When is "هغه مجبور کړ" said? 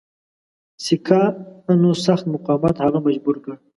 2.83-3.51